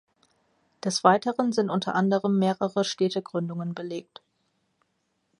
Des 0.83 1.03
Weiteren 1.03 1.51
sind 1.53 1.69
unter 1.69 1.93
anderem 1.93 2.39
mehrere 2.39 2.83
Städtegründungen 2.83 3.75
belegt. 3.75 4.23